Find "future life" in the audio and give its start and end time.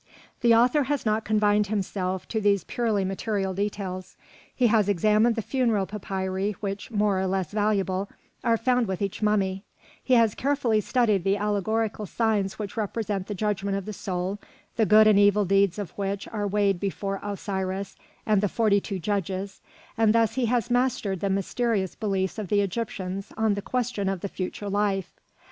24.27-25.13